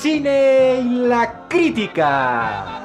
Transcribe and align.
Cine 0.00 0.80
y 0.80 1.08
la 1.08 1.48
crítica. 1.48 2.84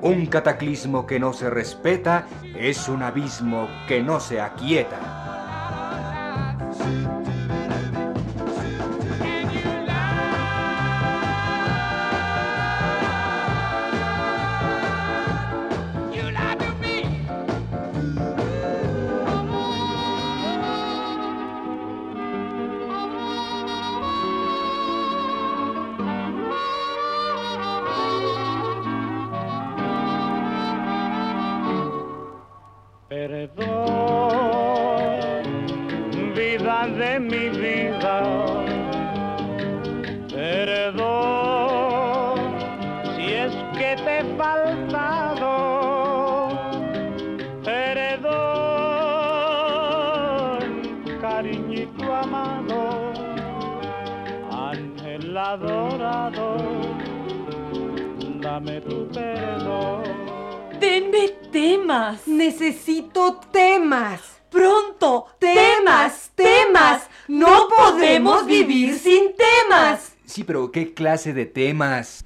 Un 0.00 0.26
cataclismo 0.26 1.06
que 1.06 1.18
no 1.18 1.32
se 1.32 1.50
respeta 1.50 2.26
es 2.56 2.88
un 2.88 3.02
abismo 3.02 3.68
que 3.88 4.00
no 4.00 4.20
se 4.20 4.40
aquieta. 4.40 5.05
Temas. 61.86 62.26
Necesito 62.26 63.40
temas. 63.52 64.20
Pronto. 64.50 65.26
Temas, 65.38 66.32
temas. 66.34 67.08
No 67.28 67.68
podemos 67.68 68.46
vivir 68.46 68.98
sin 68.98 69.34
temas. 69.36 70.16
Sí, 70.24 70.42
pero 70.42 70.72
¿qué 70.72 70.94
clase 70.94 71.32
de 71.32 71.46
temas? 71.46 72.24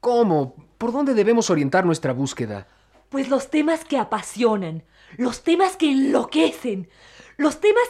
¿Cómo? 0.00 0.54
¿Por 0.76 0.92
dónde 0.92 1.14
debemos 1.14 1.48
orientar 1.48 1.86
nuestra 1.86 2.12
búsqueda? 2.12 2.66
Pues 3.08 3.28
los 3.30 3.50
temas 3.50 3.84
que 3.84 3.96
apasionan, 3.96 4.82
los 5.16 5.42
temas 5.42 5.76
que 5.76 5.90
enloquecen, 5.90 6.90
los 7.38 7.60
temas, 7.60 7.86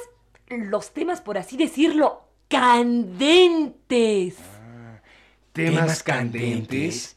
los 0.48 0.92
temas 0.92 1.20
por 1.20 1.36
así 1.36 1.56
decirlo, 1.56 2.28
candentes. 2.48 4.36
¿Temas 5.52 6.02
candentes? 6.02 7.16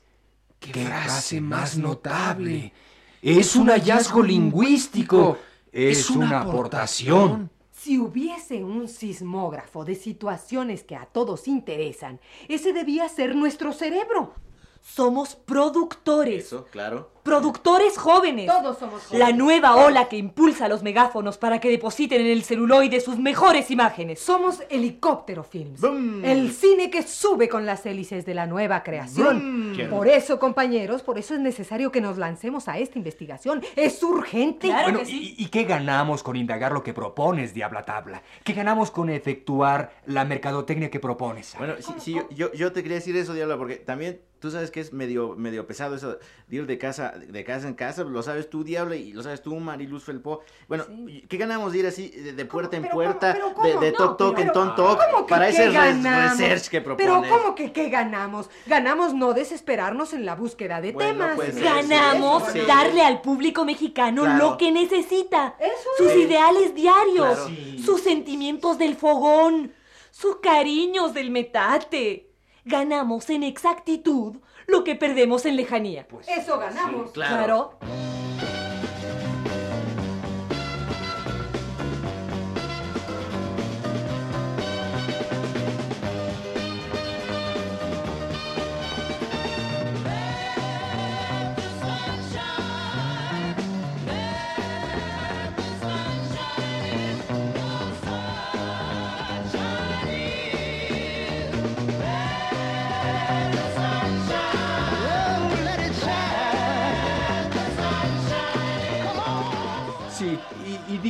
¡Qué 0.60 0.74
frase 0.74 1.40
más 1.40 1.78
notable! 1.78 2.74
Es 3.22 3.56
un 3.56 3.70
hallazgo 3.70 4.24
lingüístico. 4.24 5.38
Es 5.72 6.10
una 6.10 6.42
aportación. 6.42 7.50
Si 7.72 7.98
hubiese 7.98 8.64
un 8.64 8.88
sismógrafo 8.88 9.86
de 9.86 9.96
situaciones 9.96 10.84
que 10.84 10.96
a 10.96 11.06
todos 11.06 11.48
interesan, 11.48 12.20
ese 12.48 12.74
debía 12.74 13.08
ser 13.08 13.36
nuestro 13.36 13.72
cerebro. 13.72 14.34
Somos 14.82 15.36
productores. 15.36 16.46
Eso, 16.46 16.66
claro. 16.66 17.12
Productores 17.24 17.98
jóvenes. 17.98 18.48
Todos 18.48 18.78
somos 18.78 19.04
jóvenes. 19.04 19.20
La 19.20 19.36
nueva 19.36 19.76
ola 19.76 20.08
que 20.08 20.18
impulsa 20.18 20.66
a 20.66 20.68
los 20.70 20.84
megáfonos 20.84 21.38
para 21.38 21.60
que 21.60 21.70
depositen 21.70 22.22
en 22.22 22.28
el 22.28 22.44
celuloide 22.44 23.00
sus 23.02 23.18
mejores 23.18 23.72
imágenes. 23.72 24.20
Somos 24.20 24.64
helicóptero 24.70 25.44
films. 25.44 25.82
El 26.24 26.52
cine 26.52 26.90
que 26.90 27.04
sube 27.04 27.48
con 27.50 27.66
las 27.66 27.86
hélices 27.86 28.26
de 28.26 28.34
la 28.34 28.46
nueva 28.48 28.84
creación. 28.84 29.74
Por 29.90 30.08
eso, 30.08 30.40
compañeros, 30.40 31.02
por 31.04 31.18
eso 31.18 31.34
es 31.34 31.40
necesario 31.40 31.92
que 31.92 32.02
nos 32.02 32.18
lancemos 32.18 32.68
a 32.68 32.78
esta 32.78 32.98
investigación. 32.98 33.62
Es 33.76 34.02
urgente. 34.04 34.68
Claro 34.68 34.84
Bueno, 34.84 35.00
que 35.00 35.06
sí. 35.06 35.36
¿y, 35.38 35.44
y 35.44 35.48
qué 35.50 35.64
ganamos 35.64 36.24
con 36.24 36.36
indagar 36.36 36.72
lo 36.72 36.84
que 36.84 36.94
propones, 36.94 37.54
Diabla 37.54 37.84
Tabla? 37.86 38.22
¿Qué 38.44 38.54
ganamos 38.54 38.92
con 38.92 39.10
efectuar 39.10 39.92
la 40.06 40.26
mercadotecnia 40.26 40.90
que 40.90 41.00
propones? 41.00 41.56
Bueno, 41.58 41.76
sí, 41.80 41.94
sí, 42.00 42.14
yo, 42.14 42.28
yo, 42.32 42.52
yo 42.54 42.72
te 42.72 42.82
quería 42.82 42.96
decir 42.98 43.16
eso, 43.18 43.34
Diabla, 43.34 43.58
porque 43.58 43.76
también 43.78 44.22
tú 44.40 44.52
sabes 44.52 44.72
que 44.72 44.80
es 44.80 44.94
medio, 44.94 45.36
medio 45.36 45.68
pesado 45.68 45.96
eso 45.96 46.18
de 46.48 46.56
ir 46.56 46.66
de 46.66 46.78
casa, 46.78 47.09
de 47.18 47.44
casa 47.44 47.68
en 47.68 47.74
casa, 47.74 48.04
lo 48.04 48.22
sabes 48.24 48.50
tú, 48.50 48.64
Diabla, 48.64 48.96
y 48.96 49.12
lo 49.14 49.24
sabes 49.24 49.42
tú, 49.42 49.56
Mariluz 49.56 50.04
Felpo. 50.04 50.42
Bueno, 50.68 50.86
¿qué 51.28 51.38
ganamos 51.38 51.74
de 51.74 51.80
ir 51.80 51.88
así 51.88 52.10
de, 52.10 52.34
de 52.34 52.46
puerta 52.46 52.78
en 52.78 52.88
puerta, 52.90 53.38
de, 53.64 53.78
de 53.80 53.92
No, 53.92 53.98
toc 53.98 54.18
toc 54.18 54.40
en 54.40 54.52
ton 54.52 54.76
toc, 54.76 55.00
¿Cómo 55.12 55.26
que 55.26 55.30
para 55.30 55.48
ese 55.50 55.72
ganamos? 55.72 56.38
research 56.40 56.68
que 56.70 56.82
propones? 56.82 57.12
Pero 57.22 57.30
¿cómo 57.38 57.56
que 57.56 57.72
qué 57.72 57.90
ganamos? 57.90 58.50
Ganamos 58.68 59.14
no 59.14 59.34
desesperarnos 59.34 60.14
en 60.14 60.26
la 60.26 60.36
búsqueda 60.36 60.82
de 60.82 60.92
Bueno, 60.92 61.12
temas. 61.12 61.36
pues, 61.36 61.56
Ganamos 61.62 62.44
darle 62.68 63.02
al 63.02 63.22
público 63.22 63.66
mexicano 63.66 64.24
Claro. 64.24 64.38
lo 64.52 64.58
que 64.58 64.72
necesita. 64.72 65.56
Eso 65.60 65.90
sus 65.98 66.08
es. 66.12 66.18
ideales 66.18 66.76
diarios, 66.76 67.38
Claro. 67.40 67.84
Sus 67.84 68.02
sentimientos 68.02 68.78
del 68.78 68.96
fogón, 68.96 69.74
sus 70.12 70.38
cariños 70.38 71.14
del 71.14 71.32
metate. 71.32 72.26
Ganamos 72.66 73.30
en 73.30 73.44
exactitud 73.44 74.36
lo 74.70 74.84
que 74.84 74.96
perdemos 74.96 75.46
en 75.46 75.56
lejanía. 75.56 76.06
Eso 76.28 76.60
ganamos. 76.60 77.12
Claro. 77.12 77.74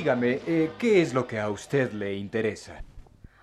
Dígame, 0.09 0.39
eh, 0.47 0.71
¿qué 0.79 1.03
es 1.03 1.13
lo 1.13 1.27
que 1.27 1.39
a 1.39 1.51
usted 1.51 1.91
le 1.91 2.15
interesa? 2.15 2.81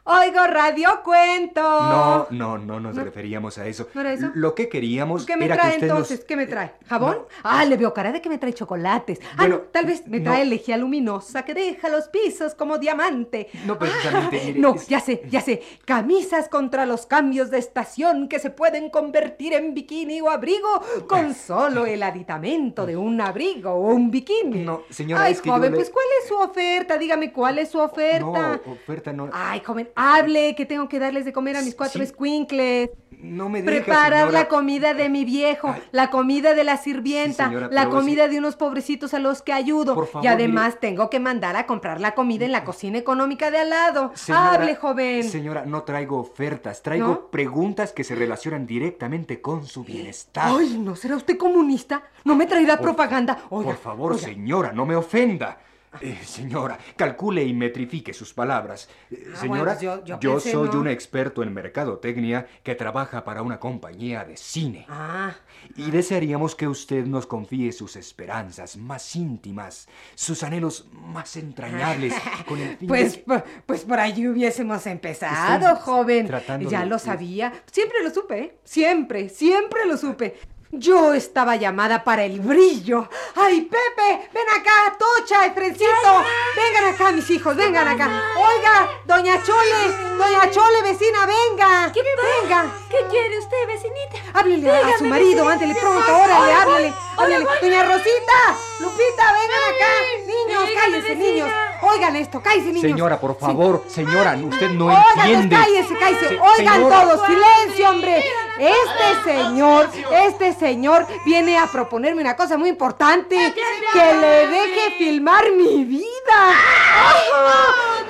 Oigo 0.09 0.47
radio 0.47 1.01
cuento. 1.03 1.61
No, 1.61 2.27
no, 2.31 2.59
no 2.59 2.79
nos 2.79 2.95
¿No? 2.95 3.03
referíamos 3.03 3.59
a 3.59 3.67
eso. 3.67 3.89
¿No 3.93 4.03
era 4.03 4.13
eso? 4.13 4.31
Lo 4.35 4.55
que 4.55 4.69
queríamos 4.69 5.27
¿Qué 5.27 5.37
me 5.37 5.47
era 5.47 5.57
trae 5.57 5.71
que 5.71 5.75
usted 5.79 5.89
nos- 5.89 5.97
entonces? 5.99 6.25
¿Qué 6.25 6.37
me 6.37 6.47
trae? 6.47 6.75
¿Jabón? 6.87 7.17
No. 7.23 7.27
Ah, 7.43 7.65
le 7.65 7.77
veo 7.77 7.93
cara 7.93 8.13
de 8.13 8.23
que 8.23 8.29
me 8.29 8.39
trae 8.39 8.53
chocolates. 8.55 9.19
Ah, 9.33 9.35
Bueno, 9.39 9.55
no, 9.57 9.61
tal 9.63 9.87
vez 9.87 10.07
me 10.07 10.19
no. 10.21 10.31
trae 10.31 10.45
lejía 10.45 10.77
luminosa 10.77 11.45
que 11.45 11.55
deja 11.55 11.89
los 11.89 12.07
pisos 12.07 12.55
como 12.55 12.79
diamante. 12.79 13.49
No, 13.67 13.79
precisamente, 13.81 14.39
Ah, 14.41 14.47
mire, 14.47 14.61
no, 14.61 14.77
es- 14.77 14.87
ya 14.87 15.01
sé, 15.01 15.23
ya 15.29 15.41
sé. 15.41 15.61
Camisas 15.85 16.49
contra 16.49 16.87
los 16.87 17.07
cambios 17.07 17.51
de 17.51 17.59
estación 17.59 18.29
que 18.29 18.39
se 18.39 18.51
pueden 18.51 18.91
convertir 18.91 19.55
en 19.55 19.75
bikini 19.75 20.21
o 20.21 20.31
abrigo 20.31 20.69
con 21.09 21.35
solo 21.35 21.85
el 21.85 22.05
aditamento 22.05 22.87
de 22.87 22.97
un 22.97 23.21
abrigo 23.21 23.73
o 23.73 23.89
un 23.93 24.13
bikini. 24.13 24.65
No, 24.65 24.83
señora, 24.89 25.25
Ay, 25.25 25.33
es 25.33 25.41
que 25.41 25.49
yo 25.49 25.55
joven, 25.57 25.73
le- 25.73 25.77
pues 25.79 25.91
¿cuál 25.91 26.07
es 26.23 26.29
su 26.29 26.37
oferta? 26.37 26.97
Dígame, 26.97 27.33
¿cuál 27.33 27.59
es 27.59 27.71
su 27.71 27.81
oferta? 27.81 28.61
No, 28.65 28.73
oferta 28.73 29.13
no. 29.13 29.31
Ay, 29.33 29.61
joven, 29.67 29.89
hable, 29.97 30.55
que 30.55 30.67
tengo 30.67 30.89
que 30.89 30.99
darles 30.99 31.25
de 31.25 31.33
comer 31.33 31.57
a 31.57 31.63
mis 31.63 31.75
cuatro 31.75 31.99
Sí. 32.01 32.05
escuincles. 32.05 32.91
No 33.19 33.49
me 33.49 33.63
deja, 33.63 33.83
Preparar 33.85 34.13
señora. 34.27 34.31
la 34.41 34.49
comida 34.49 34.93
de 34.93 35.09
mi 35.09 35.25
viejo, 35.25 35.71
Ay. 35.75 35.83
la 35.91 36.11
comida 36.11 36.53
de 36.55 36.65
la 36.65 36.77
sirvienta, 36.77 37.45
Sí, 37.45 37.49
señora, 37.55 37.69
la 37.73 37.89
comida 37.89 38.29
de 38.29 38.39
unos 38.39 38.57
pobrecitos 38.57 39.15
a 39.15 39.19
los 39.19 39.41
que 39.41 39.55
ayudo. 39.55 39.95
Por 39.95 40.07
favor, 40.07 40.23
y 40.25 40.29
además 40.29 40.79
tengo 40.81 41.09
que 41.09 41.19
mandar 41.19 41.57
a 41.57 41.65
comprar 41.67 41.99
la 41.99 42.15
comida 42.15 42.45
en 42.45 42.53
la 42.53 42.63
cocina 42.63 42.99
económica 42.99 43.51
de 43.51 43.59
al 43.59 43.71
lado. 43.71 44.13
Señora, 44.15 44.53
Hable, 44.53 44.77
joven. 44.77 45.25
Señora, 45.25 45.65
no 45.65 45.83
traigo 45.85 46.19
ofertas, 46.19 46.83
traigo 46.83 47.07
¿No? 47.09 47.27
preguntas 47.29 47.93
que 47.93 48.05
se 48.05 48.15
relacionan 48.15 48.67
directamente 48.67 49.41
con 49.41 49.67
su 49.67 49.83
bienestar. 49.83 50.51
Ay, 50.55 50.77
¿no 50.79 50.95
será 50.95 51.17
usted 51.17 51.39
comunista? 51.39 52.03
¿No 52.25 52.37
me 52.37 52.45
traerá 52.47 52.77
Por- 52.77 52.85
propaganda? 52.89 53.39
Oiga, 53.49 53.71
Por 53.71 53.79
favor, 53.81 54.13
oiga. 54.13 54.25
señora, 54.27 54.73
no 54.73 54.85
me 54.85 54.95
ofenda. 54.95 55.59
Eh, 56.01 56.19
señora, 56.25 56.79
calcule 56.97 57.43
y 57.45 57.53
metrifique 57.53 58.13
sus 58.13 58.33
palabras. 58.35 58.89
Eh, 59.11 59.31
Ah, 59.35 59.41
señora, 59.41 59.75
bueno, 59.75 60.05
yo- 60.05 60.19
yo 60.19 60.33
pensé, 60.35 60.53
soy 60.53 60.69
¿no? 60.71 60.81
un 60.81 60.89
experto 60.89 61.43
en 61.43 61.53
mercadotecnia 61.53 62.47
que 62.63 62.75
trabaja 62.75 63.25
para 63.25 63.43
una 63.43 63.59
compañía 63.61 64.25
de 64.25 64.37
cine. 64.37 64.87
Ah, 64.89 65.35
Y 65.77 65.91
desearíamos 65.91 66.55
que 66.55 66.69
usted 66.69 67.05
nos 67.07 67.27
confíe 67.27 67.73
sus 67.73 67.97
esperanzas 67.97 68.77
más 68.77 69.17
íntimas, 69.17 69.89
sus 70.15 70.43
anhelos 70.43 70.87
más 70.93 71.37
entrañables, 71.37 72.15
con 72.49 72.59
el 72.61 72.77
fin 72.77 72.89
pues, 72.89 73.13
de... 73.15 73.19
po- 73.23 73.43
pues 73.67 73.85
por 73.85 73.99
allí 73.99 74.29
hubiésemos 74.29 74.87
empezado, 74.87 75.69
Estoy 75.69 75.83
joven. 75.83 76.29
ya 76.69 76.81
de- 76.81 76.87
lo 76.87 76.99
sabía. 76.99 77.53
Siempre 77.71 78.03
lo 78.03 78.11
supe, 78.11 78.39
¿eh? 78.39 78.59
Siempre, 78.65 79.29
siempre 79.29 79.87
lo 79.87 79.97
supe. 79.97 80.37
Yo 80.73 81.15
estaba 81.15 81.55
llamada 81.55 82.03
para 82.03 82.25
el 82.25 82.41
brillo. 82.41 83.09
¡Ay, 83.37 83.63
Pepe! 83.63 84.31
¡Ven 84.35 84.49
acá! 84.49 84.97
¡Tocha, 84.99 85.47
Efrencito! 85.47 86.25
¡Vengan 86.57 86.93
acá, 86.93 87.13
mis 87.13 87.31
hijos! 87.31 87.57
¡Vengan 87.57 87.87
acá! 87.87 88.11
¡Oiga! 88.37 88.89
¡Doña 89.05 89.41
Chole! 89.45 90.17
¡Doña 90.19 90.51
Chole, 90.51 90.83
vecina, 90.83 91.25
venga! 91.25 91.93
¿Qué 91.93 92.03
¡Venga! 92.41 92.67
¿Qué 92.91 92.99
quiere 93.09 93.39
usted, 93.39 93.67
vecinita? 93.69 94.39
Háblele 94.39 94.71
a 94.71 94.99
su 94.99 95.05
marido, 95.05 95.49
ándele 95.49 95.75
pronto, 95.77 96.17
órale, 96.17 96.53
háblele, 96.53 96.95
háblele. 97.17 97.47
Doña 97.61 97.85
Rosita, 97.85 98.57
Lupita, 98.81 99.33
vengan 99.33 99.63
acá. 99.73 99.93
Niños, 100.27 100.71
cállense, 100.75 101.15
niños. 101.15 101.66
Oigan 101.83 102.17
esto, 102.17 102.41
cállense, 102.43 102.69
niños. 102.73 102.83
Señora, 102.83 103.19
por 103.21 103.39
favor, 103.39 103.85
señora, 103.89 104.37
usted 104.43 104.71
no 104.71 104.87
Oigan, 104.87 105.03
entiende. 105.29 105.57
cállense, 105.57 105.95
cállense. 105.99 106.29
Se- 106.29 106.39
Oigan 106.41 106.75
señora. 106.75 107.01
todos, 107.03 107.21
silencio, 107.27 107.91
hombre. 107.91 108.25
Este 108.59 109.31
señor, 109.33 109.89
este 110.25 110.53
señor 110.55 111.07
viene 111.25 111.59
a 111.59 111.67
proponerme 111.67 112.23
una 112.23 112.37
cosa 112.37 112.57
muy 112.57 112.69
importante. 112.71 113.55
Que 113.93 114.15
le 114.15 114.47
deje 114.49 114.91
filmar 114.99 115.45
mi 115.53 115.85
vida. 115.85 116.13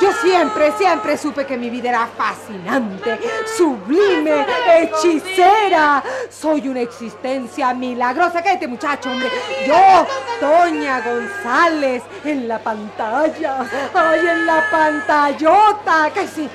Yo 0.00 0.12
siempre, 0.12 0.72
siempre 0.72 1.16
supe 1.16 1.46
que 1.46 1.56
mi 1.56 1.70
vida 1.70 1.88
era 1.88 2.06
fascinante, 2.06 3.19
sublime, 3.56 4.44
hechicera. 4.76 6.02
Soy 6.28 6.69
una 6.69 6.81
existencia 6.81 7.72
milagrosa. 7.72 8.43
Cállate, 8.43 8.69
muchacho, 8.69 9.10
hombre. 9.10 9.28
Yo, 9.66 10.06
Doña 10.40 11.00
González, 11.00 12.02
en 12.25 12.46
la 12.46 12.58
pantalla. 12.58 13.66
Ay, 13.94 14.20
en 14.20 14.46
la 14.46 14.70
pantallota. 14.70 16.10
Casi. 16.14 16.49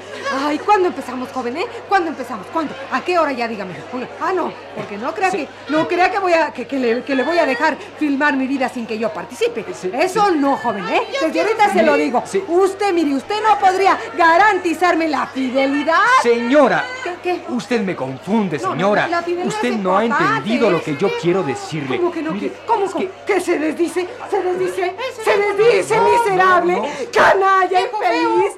Ay, 0.45 0.59
¿cuándo 0.59 0.87
empezamos, 0.89 1.29
joven, 1.31 1.57
eh? 1.57 1.65
¿Cuándo 1.89 2.09
empezamos? 2.11 2.45
¿Cuándo? 2.53 2.73
¿A 2.91 3.01
qué 3.01 3.17
hora 3.19 3.31
ya? 3.31 3.47
Dígame. 3.47 3.73
Ah, 4.21 4.31
no, 4.33 4.53
porque 4.75 4.97
no 4.97 5.13
crea 5.13 5.31
que, 5.31 5.47
no 5.67 5.87
crea 5.87 6.09
que 6.09 6.19
voy 6.19 6.33
a, 6.33 6.53
que, 6.53 6.65
que 6.67 6.79
le, 6.79 7.03
que 7.03 7.15
le 7.15 7.23
voy 7.23 7.37
a 7.37 7.45
dejar 7.45 7.75
filmar 7.97 8.37
mi 8.37 8.47
vida 8.47 8.69
sin 8.69 8.85
que 8.85 8.97
yo 8.97 9.11
participe. 9.11 9.65
Eso 9.93 10.31
no, 10.31 10.55
joven, 10.57 10.87
¿eh? 10.87 11.01
Desde 11.19 11.41
ahorita 11.41 11.73
se 11.73 11.83
lo 11.83 11.95
digo. 11.95 12.23
Usted, 12.47 12.93
mire, 12.93 13.15
usted 13.15 13.30
no 13.41 13.57
podría 13.59 13.97
garantizarme 14.17 15.07
la 15.07 15.27
fidelidad. 15.27 15.99
Señora, 16.21 16.83
¿Qué, 17.03 17.15
qué? 17.23 17.43
usted 17.49 17.81
me 17.81 17.95
confunde, 17.95 18.57
no, 18.57 18.71
señora. 18.71 19.07
la 19.07 19.21
fidelidad 19.21 19.47
usted 19.47 19.71
no 19.73 19.97
ha 19.97 20.03
entendido 20.05 20.69
lo 20.69 20.81
que 20.81 20.97
yo 20.97 21.09
quiero 21.21 21.43
decirle. 21.43 21.97
¿Cómo 21.97 22.11
que 22.11 22.21
no? 22.21 22.31
Mire, 22.31 22.49
¿Qué- 22.49 22.65
¿Cómo, 22.65 22.85
es 22.85 22.91
cómo? 22.91 23.05
que- 23.05 23.11
¿Qué 23.25 23.39
se 23.39 23.59
desdice? 23.59 24.07
¿Se 24.29 24.41
desdice? 24.41 24.95
¿Se 25.23 25.37
desdice, 25.37 25.97
no, 25.97 26.03
miserable? 26.09 26.73
no, 26.75 26.81
no. 26.83 26.89
¡Canalla 27.13 27.81
infeliz! 27.81 28.53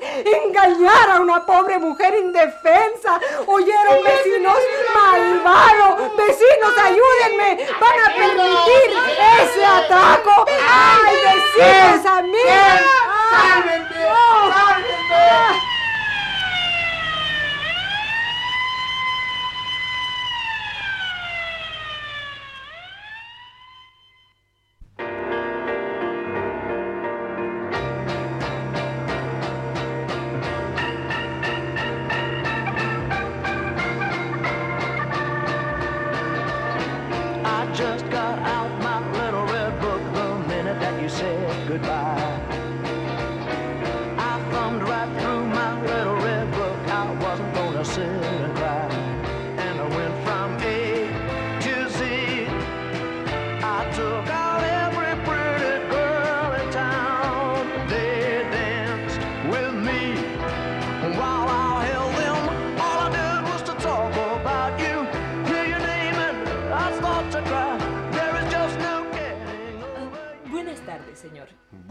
¡Engañar 0.45 1.09
a 1.09 1.19
una 1.19 1.45
pobre 1.45 1.77
mujer 1.79 2.15
indefensa! 2.19 3.19
¿Oyeron, 3.45 3.97
vecinos? 4.03 4.57
¡Malvado! 4.95 6.11
¡Vecinos, 6.17 6.73
ayúdenme! 6.77 7.67
¡Van 7.79 7.99
a 8.05 8.15
permitir 8.15 8.97
ese 9.41 9.65
atraco! 9.65 10.45
¡Ay, 10.47 11.15
vecinos, 11.15 12.05
amigos! 12.05 13.82
Ah! 15.25 15.72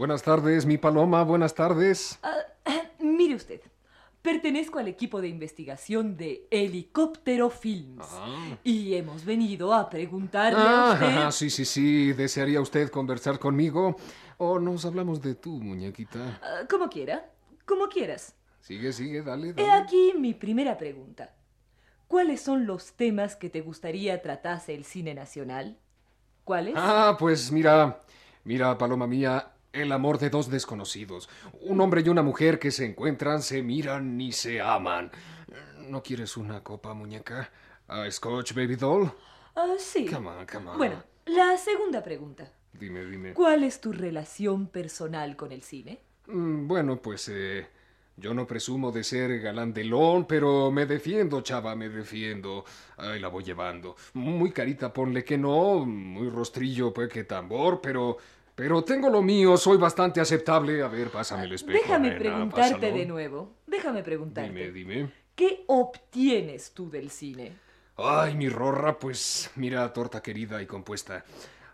Buenas 0.03 0.21
tardes, 0.21 0.65
mi 0.65 0.77
paloma, 0.77 1.23
buenas 1.23 1.55
tardes. 1.55 2.19
Ah, 2.23 2.35
mire 2.99 3.35
usted, 3.35 3.61
pertenezco 4.21 4.77
al 4.79 4.89
equipo 4.89 5.21
de 5.21 5.29
investigación 5.29 6.17
de 6.17 6.45
Helicóptero 6.51 7.49
Films 7.49 8.05
y 8.65 8.95
hemos 8.95 9.23
venido 9.23 9.73
a 9.73 9.89
preguntarle 9.89 10.59
a 10.59 10.89
Ah, 10.89 10.93
usted... 10.95 11.05
ajá, 11.05 11.31
sí, 11.31 11.49
sí, 11.49 11.63
sí. 11.63 12.11
¿Desearía 12.11 12.59
usted 12.59 12.89
conversar 12.89 13.39
conmigo? 13.39 13.95
¿O 14.39 14.59
nos 14.59 14.83
hablamos 14.83 15.21
de 15.21 15.35
tú, 15.35 15.51
muñequita? 15.61 16.37
Ah, 16.43 16.67
como 16.69 16.89
quiera, 16.89 17.31
como 17.65 17.87
quieras. 17.87 18.35
Sigue, 18.59 18.91
sigue, 18.91 19.21
dale, 19.21 19.51
He 19.51 19.53
dale. 19.53 19.71
aquí 19.71 20.15
mi 20.19 20.33
primera 20.33 20.77
pregunta. 20.77 21.33
¿Cuáles 22.09 22.41
son 22.41 22.65
los 22.65 22.91
temas 22.97 23.37
que 23.37 23.49
te 23.49 23.61
gustaría 23.61 24.21
tratase 24.21 24.75
el 24.75 24.83
cine 24.83 25.13
nacional? 25.13 25.77
¿Cuáles? 26.43 26.73
Ah, 26.75 27.15
pues 27.17 27.53
mira, 27.53 28.01
mira, 28.43 28.77
paloma 28.77 29.07
mía, 29.07 29.47
el 29.73 29.91
amor 29.91 30.19
de 30.19 30.29
dos 30.29 30.49
desconocidos. 30.49 31.29
Un 31.61 31.81
hombre 31.81 32.01
y 32.05 32.09
una 32.09 32.21
mujer 32.21 32.59
que 32.59 32.71
se 32.71 32.85
encuentran, 32.85 33.41
se 33.41 33.61
miran 33.61 34.21
y 34.21 34.31
se 34.31 34.61
aman. 34.61 35.11
¿No 35.89 36.01
quieres 36.01 36.37
una 36.37 36.63
copa, 36.63 36.93
muñeca? 36.93 37.51
¿A 37.87 38.09
Scotch, 38.09 38.53
baby 38.53 38.75
doll? 38.75 39.11
Ah, 39.55 39.73
sí. 39.77 40.05
Come 40.05 40.29
on, 40.29 40.45
come 40.45 40.69
on. 40.69 40.77
Bueno, 40.77 41.03
la 41.25 41.57
segunda 41.57 42.01
pregunta. 42.03 42.49
Dime, 42.71 43.03
dime. 43.05 43.33
¿Cuál 43.33 43.63
es 43.63 43.81
tu 43.81 43.91
relación 43.91 44.67
personal 44.67 45.35
con 45.35 45.51
el 45.51 45.63
cine? 45.63 45.99
Mm, 46.27 46.67
Bueno, 46.67 47.01
pues 47.01 47.27
eh, 47.29 47.67
yo 48.15 48.33
no 48.33 48.47
presumo 48.47 48.91
de 48.91 49.03
ser 49.03 49.39
galán 49.41 49.73
de 49.73 49.83
lón, 49.83 50.25
pero 50.25 50.71
me 50.71 50.85
defiendo, 50.85 51.41
chava, 51.41 51.75
me 51.75 51.89
defiendo. 51.89 52.63
Ahí 52.97 53.19
la 53.19 53.27
voy 53.27 53.43
llevando. 53.43 53.95
Muy 54.13 54.51
carita, 54.51 54.93
ponle 54.93 55.23
que 55.23 55.37
no, 55.37 55.85
muy 55.85 56.29
rostrillo, 56.29 56.93
pues 56.93 57.09
que 57.09 57.23
tambor, 57.23 57.81
pero... 57.81 58.17
Pero 58.55 58.83
tengo 58.83 59.09
lo 59.09 59.21
mío, 59.21 59.57
soy 59.57 59.77
bastante 59.77 60.21
aceptable. 60.21 60.81
A 60.83 60.87
ver, 60.87 61.09
pásame 61.09 61.45
el 61.45 61.53
espejo. 61.53 61.79
Déjame 61.81 62.09
nena, 62.09 62.19
preguntarte 62.19 62.73
pásalo. 62.75 62.95
de 62.97 63.05
nuevo. 63.05 63.53
Déjame 63.65 64.03
preguntarte. 64.03 64.51
Dime, 64.53 64.71
dime. 64.71 65.11
¿Qué 65.35 65.63
obtienes 65.67 66.71
tú 66.73 66.89
del 66.89 67.09
cine? 67.09 67.53
Ay, 67.97 68.35
mi 68.35 68.49
rorra, 68.49 68.97
pues 68.99 69.49
mira, 69.55 69.91
torta 69.91 70.21
querida 70.21 70.61
y 70.61 70.67
compuesta. 70.67 71.23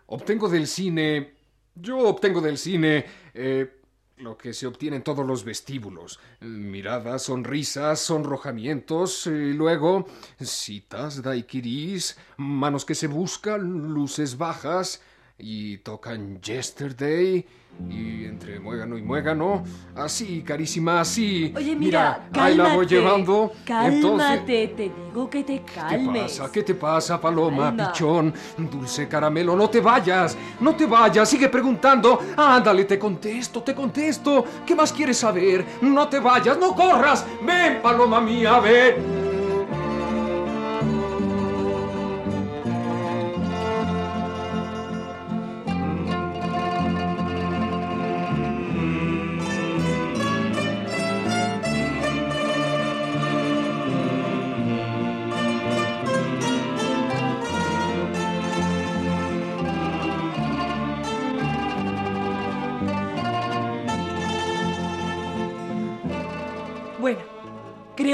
Obtengo 0.06 0.48
del 0.48 0.66
cine. 0.66 1.34
Yo 1.74 1.98
obtengo 1.98 2.40
del 2.40 2.56
cine. 2.58 3.04
eh, 3.34 3.76
lo 4.20 4.36
que 4.36 4.52
se 4.52 4.66
obtiene 4.66 4.96
en 4.96 5.02
todos 5.02 5.26
los 5.26 5.44
vestíbulos. 5.44 6.20
Miradas, 6.40 7.22
sonrisas, 7.22 8.00
sonrojamientos, 8.00 9.26
y 9.26 9.52
luego 9.54 10.06
citas, 10.38 11.22
daiquiris, 11.22 12.18
manos 12.36 12.84
que 12.84 12.94
se 12.94 13.06
buscan, 13.06 13.94
luces 13.94 14.36
bajas, 14.36 15.02
y 15.40 15.78
tocan 15.78 16.40
Yesterday, 16.40 17.44
y 17.88 18.24
entre 18.26 18.60
muégano 18.60 18.98
y 18.98 19.02
muégano, 19.02 19.62
así, 19.96 20.42
carísima, 20.42 21.00
así. 21.00 21.52
Oye, 21.56 21.74
mira, 21.76 22.28
ahí 22.34 22.54
la 22.56 22.74
voy 22.74 22.84
llevando. 22.86 23.52
Cálmate, 23.64 23.96
Entonces- 23.96 24.44
te 24.76 24.92
digo 25.06 25.30
que 25.30 25.44
te 25.44 25.60
¿Qué 25.60 25.60
te 25.60 25.72
calmes. 25.72 26.22
pasa? 26.38 26.52
¿Qué 26.52 26.62
te 26.62 26.74
pasa, 26.74 27.18
paloma, 27.20 27.66
Calma. 27.74 27.92
pichón? 27.92 28.34
Dulce 28.70 29.08
caramelo, 29.08 29.56
no 29.56 29.70
te 29.70 29.80
vayas, 29.80 30.36
no 30.60 30.74
te 30.74 30.84
vayas, 30.84 31.28
sigue 31.28 31.48
preguntando. 31.48 32.18
Ándale, 32.36 32.84
te 32.84 32.98
contesto, 32.98 33.62
te 33.62 33.74
contesto. 33.74 34.44
¿Qué 34.66 34.74
más 34.74 34.92
quieres 34.92 35.16
saber? 35.18 35.64
No 35.80 36.06
te 36.08 36.18
vayas, 36.20 36.58
no 36.58 36.74
corras. 36.74 37.24
Ven, 37.46 37.80
paloma 37.80 38.20
mía, 38.20 38.58
ven. 38.60 39.19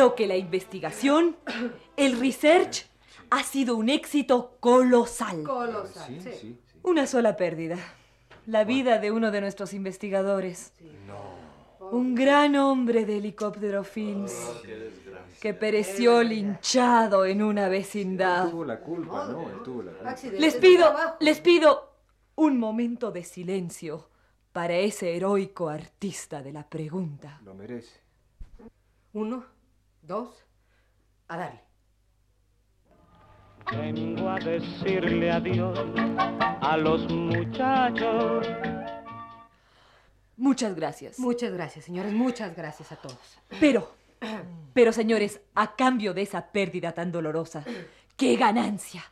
Creo 0.07 0.15
que 0.15 0.27
la 0.27 0.37
investigación, 0.37 1.37
el 1.97 2.19
research, 2.21 2.87
ha 3.31 3.43
sido 3.43 3.77
un 3.77 3.89
éxito 3.89 4.57
colosal. 4.61 5.43
Colosal, 5.43 6.07
Sí, 6.07 6.21
sí. 6.21 6.31
sí, 6.31 6.61
sí. 6.65 6.79
Una 6.85 7.07
sola 7.09 7.37
pérdida. 7.37 7.77
La 8.47 8.63
vida 8.63 8.99
de 8.99 9.11
uno 9.11 9.33
de 9.33 9.41
nuestros 9.41 9.73
investigadores. 9.73 10.73
Un 11.91 12.15
gran 12.15 12.55
hombre 12.57 13.05
de 13.05 13.19
helicóptero 13.19 13.83
films. 13.83 14.33
que 15.41 15.53
pereció 15.55 16.23
linchado 16.23 17.25
en 17.27 17.43
una 17.43 17.69
vecindad. 17.69 18.49
Tuvo 18.51 18.65
la 18.65 18.81
culpa, 18.81 19.27
¿no? 19.29 19.43
Él 19.51 19.63
tuvo 19.65 19.83
la 19.83 19.93
culpa. 19.93 20.11
Accidente 20.11 20.41
Les 20.41 20.55
pido, 20.55 20.95
les 21.21 21.41
pido 21.41 21.93
un 22.37 22.59
momento 22.59 23.11
de 23.11 23.23
silencio 23.25 24.09
para 24.53 24.75
ese 24.75 25.15
heroico 25.17 25.69
artista 25.69 26.43
de 26.43 26.53
la 26.53 26.67
pregunta. 26.69 27.41
Lo 27.45 27.55
merece. 27.55 28.01
Uno, 29.13 29.45
dos, 30.07 30.45
a 31.29 31.37
darle. 31.37 31.61
Vengo 33.73 34.29
a 34.29 34.39
decirle 34.39 35.31
adiós 35.31 35.79
a 36.61 36.77
los 36.77 37.11
muchachos. 37.11 38.47
Muchas 40.37 40.77
gracias. 40.77 41.19
Muchas 41.19 41.53
gracias, 41.53 41.85
señores. 41.85 42.13
Muchas 42.13 42.55
gracias 42.55 42.93
a 42.93 42.97
todos. 42.97 43.39
Pero, 43.59 43.91
pero 44.73 44.93
señores, 44.93 45.41
a 45.55 45.75
cambio 45.75 46.15
de 46.15 46.23
esa 46.23 46.53
pérdida 46.53 46.93
tan 46.93 47.11
dolorosa, 47.11 47.65
¡qué 48.17 48.37
ganancia! 48.37 49.03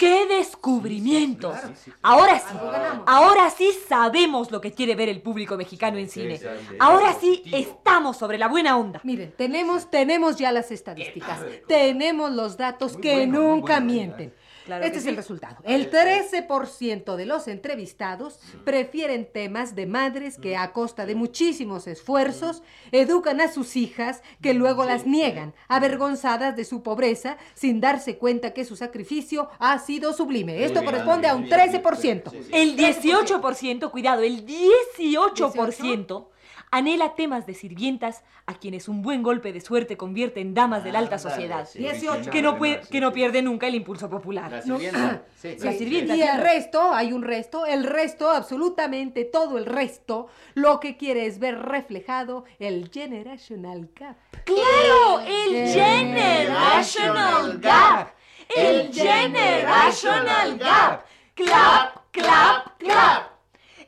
¡Qué 0.00 0.26
descubrimiento! 0.26 1.52
Ahora 2.00 2.38
sí, 2.38 2.56
ahora 3.04 3.50
sí 3.50 3.70
sabemos 3.86 4.50
lo 4.50 4.58
que 4.58 4.72
quiere 4.72 4.94
ver 4.94 5.10
el 5.10 5.20
público 5.20 5.58
mexicano 5.58 5.98
en 5.98 6.08
cine. 6.08 6.40
Ahora 6.78 7.12
sí 7.20 7.42
estamos 7.52 8.16
sobre 8.16 8.38
la 8.38 8.48
buena 8.48 8.78
onda. 8.78 9.02
Miren, 9.04 9.34
tenemos, 9.36 9.90
tenemos 9.90 10.36
ya 10.36 10.52
las 10.52 10.70
estadísticas. 10.70 11.44
Tenemos 11.68 12.30
los 12.30 12.56
datos 12.56 12.96
que 12.96 13.26
nunca 13.26 13.78
mienten. 13.80 14.32
Claro 14.70 14.84
este 14.84 14.98
es 14.98 15.02
sí. 15.02 15.10
el 15.10 15.16
resultado. 15.16 15.56
El 15.64 15.90
13% 15.90 17.16
de 17.16 17.26
los 17.26 17.48
entrevistados 17.48 18.38
prefieren 18.64 19.26
temas 19.26 19.74
de 19.74 19.86
madres 19.86 20.38
que 20.38 20.56
a 20.56 20.72
costa 20.72 21.06
de 21.06 21.16
muchísimos 21.16 21.88
esfuerzos 21.88 22.62
educan 22.92 23.40
a 23.40 23.50
sus 23.50 23.74
hijas 23.74 24.22
que 24.40 24.54
luego 24.54 24.84
las 24.84 25.06
niegan, 25.06 25.54
avergonzadas 25.66 26.54
de 26.54 26.64
su 26.64 26.84
pobreza, 26.84 27.36
sin 27.54 27.80
darse 27.80 28.16
cuenta 28.16 28.54
que 28.54 28.64
su 28.64 28.76
sacrificio 28.76 29.48
ha 29.58 29.76
sido 29.80 30.12
sublime. 30.12 30.64
Esto 30.64 30.84
corresponde 30.84 31.26
a 31.26 31.34
un 31.34 31.48
13%. 31.48 32.32
El 32.52 32.76
18%, 32.76 33.90
cuidado, 33.90 34.22
el 34.22 34.46
18% 34.46 36.26
anhela 36.70 37.14
temas 37.14 37.46
de 37.46 37.54
sirvientas 37.54 38.22
a 38.46 38.54
quienes 38.54 38.88
un 38.88 39.02
buen 39.02 39.22
golpe 39.22 39.52
de 39.52 39.60
suerte 39.60 39.96
convierte 39.96 40.40
en 40.40 40.54
damas 40.54 40.84
de 40.84 40.92
la 40.92 40.98
alta 41.00 41.18
sociedad. 41.18 41.68
18. 41.72 42.30
Que 42.30 42.42
no, 42.42 42.56
puede, 42.58 42.80
que 42.90 43.00
no 43.00 43.12
pierde 43.12 43.42
nunca 43.42 43.66
el 43.66 43.74
impulso 43.74 44.06
La 44.06 44.10
popular. 44.10 44.62
sirvienta. 44.62 45.22
Sí, 45.36 45.56
La 45.60 45.72
sí, 45.72 45.78
sirvienta. 45.78 46.16
Y 46.16 46.22
el 46.22 46.40
resto, 46.40 46.94
hay 46.94 47.12
un 47.12 47.22
resto, 47.22 47.66
el 47.66 47.84
resto, 47.84 48.30
absolutamente 48.30 49.24
todo 49.24 49.58
el 49.58 49.66
resto, 49.66 50.28
lo 50.54 50.80
que 50.80 50.96
quiere 50.96 51.26
es 51.26 51.38
ver 51.38 51.58
reflejado 51.58 52.44
el 52.58 52.90
generational 52.92 53.88
gap. 53.94 54.16
¡Claro! 54.44 55.20
¡El 55.26 55.68
Generational 55.68 57.58
Gap! 57.60 58.08
¡El 58.56 58.92
Generational 58.92 60.58
Gap! 60.58 61.04
¡Clap, 61.34 62.10
clap, 62.10 62.78
clap! 62.78 63.29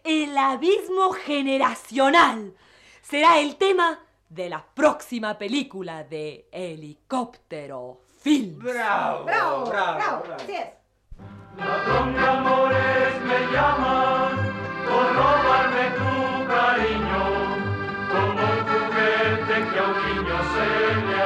El 0.05 0.37
abismo 0.37 1.13
generacional 1.13 2.55
será 3.03 3.39
el 3.39 3.55
tema 3.55 4.01
de 4.29 4.49
la 4.49 4.65
próxima 4.75 5.39
película 5.39 6.03
de 6.03 6.49
Helicóptero 6.51 8.01
Film. 8.21 8.59
¡Bravo! 8.59 9.25
¡Bravo! 9.25 9.67
¡Bravo! 9.67 10.25
Así 10.35 10.57
es. 10.57 10.71
Ladrón 11.57 12.15
de 12.15 12.21
amores 12.21 13.21
me 13.23 13.39
por 14.89 15.07
robarme 15.15 15.91
tu 16.01 16.47
cariño, 16.49 17.23
como 18.11 18.43
un 18.43 18.61
juguete 18.71 19.57
que 19.71 19.79
a 19.79 19.85
un 19.87 19.97
niño 20.09 20.37
se 20.53 20.67
le 21.07 21.23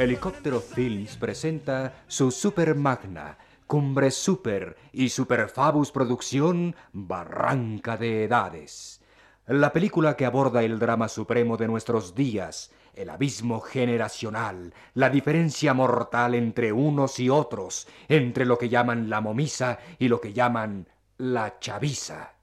Helicóptero 0.00 0.60
Films 0.60 1.18
presenta 1.18 2.04
su 2.06 2.30
super 2.30 2.74
magna, 2.74 3.36
Cumbre 3.66 4.10
Super 4.10 4.74
y 4.94 5.10
Superfabus 5.10 5.92
Producción 5.92 6.74
Barranca 6.94 7.98
de 7.98 8.24
Edades. 8.24 9.02
La 9.46 9.74
película 9.74 10.16
que 10.16 10.24
aborda 10.24 10.62
el 10.62 10.78
drama 10.78 11.06
supremo 11.06 11.58
de 11.58 11.68
nuestros 11.68 12.14
días, 12.14 12.70
el 12.94 13.10
abismo 13.10 13.60
generacional, 13.60 14.72
la 14.94 15.10
diferencia 15.10 15.74
mortal 15.74 16.34
entre 16.34 16.72
unos 16.72 17.20
y 17.20 17.28
otros, 17.28 17.86
entre 18.08 18.46
lo 18.46 18.56
que 18.56 18.70
llaman 18.70 19.10
la 19.10 19.20
momisa 19.20 19.80
y 19.98 20.08
lo 20.08 20.18
que 20.18 20.32
llaman 20.32 20.88
la 21.18 21.58
chaviza. 21.58 22.36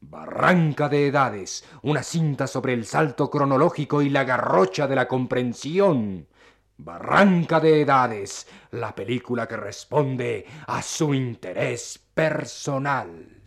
Barranca 0.00 0.88
de 0.88 1.08
Edades, 1.08 1.66
una 1.82 2.02
cinta 2.02 2.46
sobre 2.46 2.72
el 2.72 2.86
salto 2.86 3.28
cronológico 3.28 4.00
y 4.00 4.08
la 4.08 4.24
garrocha 4.24 4.86
de 4.86 4.96
la 4.96 5.06
comprensión. 5.06 6.28
Barranca 6.76 7.60
de 7.60 7.82
Edades, 7.82 8.46
la 8.72 8.94
película 8.94 9.46
que 9.46 9.56
responde 9.56 10.44
a 10.66 10.82
su 10.82 11.14
interés 11.14 12.00
personal. 12.14 13.42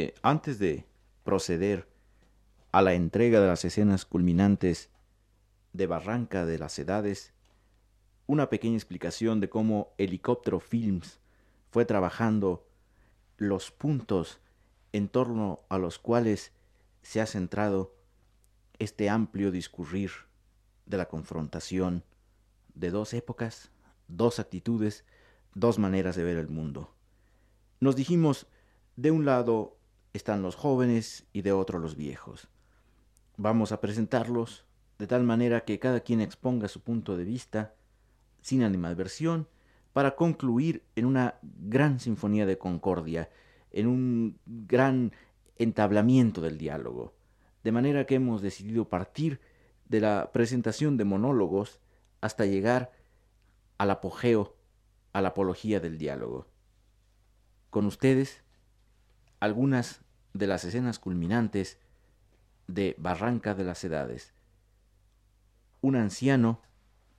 Eh, 0.00 0.14
antes 0.22 0.60
de 0.60 0.86
proceder 1.24 1.88
a 2.70 2.82
la 2.82 2.94
entrega 2.94 3.40
de 3.40 3.48
las 3.48 3.64
escenas 3.64 4.04
culminantes 4.04 4.90
de 5.72 5.88
Barranca 5.88 6.46
de 6.46 6.56
las 6.56 6.78
Edades, 6.78 7.32
una 8.28 8.48
pequeña 8.48 8.76
explicación 8.76 9.40
de 9.40 9.48
cómo 9.48 9.92
Helicóptero 9.98 10.60
Films 10.60 11.18
fue 11.72 11.84
trabajando 11.84 12.64
los 13.38 13.72
puntos 13.72 14.38
en 14.92 15.08
torno 15.08 15.64
a 15.68 15.78
los 15.78 15.98
cuales 15.98 16.52
se 17.02 17.20
ha 17.20 17.26
centrado 17.26 17.92
este 18.78 19.10
amplio 19.10 19.50
discurrir 19.50 20.12
de 20.86 20.96
la 20.96 21.08
confrontación 21.08 22.04
de 22.72 22.92
dos 22.92 23.14
épocas, 23.14 23.72
dos 24.06 24.38
actitudes, 24.38 25.04
dos 25.54 25.80
maneras 25.80 26.14
de 26.14 26.22
ver 26.22 26.36
el 26.36 26.48
mundo. 26.48 26.94
Nos 27.80 27.96
dijimos, 27.96 28.46
de 28.94 29.10
un 29.10 29.24
lado 29.24 29.77
están 30.12 30.42
los 30.42 30.56
jóvenes 30.56 31.26
y 31.32 31.42
de 31.42 31.52
otro 31.52 31.78
los 31.78 31.96
viejos. 31.96 32.48
Vamos 33.36 33.72
a 33.72 33.80
presentarlos 33.80 34.64
de 34.98 35.06
tal 35.06 35.22
manera 35.22 35.64
que 35.64 35.78
cada 35.78 36.00
quien 36.00 36.20
exponga 36.20 36.68
su 36.68 36.80
punto 36.80 37.16
de 37.16 37.24
vista 37.24 37.74
sin 38.40 38.62
animadversión 38.62 39.48
para 39.92 40.16
concluir 40.16 40.82
en 40.96 41.06
una 41.06 41.38
gran 41.42 42.00
sinfonía 42.00 42.46
de 42.46 42.58
concordia, 42.58 43.30
en 43.70 43.86
un 43.86 44.38
gran 44.46 45.12
entablamiento 45.56 46.40
del 46.40 46.58
diálogo. 46.58 47.14
De 47.64 47.72
manera 47.72 48.06
que 48.06 48.16
hemos 48.16 48.42
decidido 48.42 48.88
partir 48.88 49.40
de 49.88 50.00
la 50.00 50.30
presentación 50.32 50.96
de 50.96 51.04
monólogos 51.04 51.80
hasta 52.20 52.46
llegar 52.46 52.92
al 53.78 53.90
apogeo, 53.90 54.56
a 55.12 55.22
la 55.22 55.28
apología 55.28 55.80
del 55.80 55.98
diálogo. 55.98 56.46
Con 57.70 57.86
ustedes, 57.86 58.42
algunas 59.40 60.00
de 60.32 60.46
las 60.46 60.64
escenas 60.64 60.98
culminantes 60.98 61.78
de 62.66 62.94
Barranca 62.98 63.54
de 63.54 63.64
las 63.64 63.82
Edades. 63.84 64.32
Un 65.80 65.96
anciano 65.96 66.60